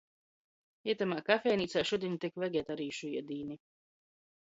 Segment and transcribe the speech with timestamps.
[0.93, 3.63] Itamā kafejneicā šudiņ tik vegetarīšu iedīni.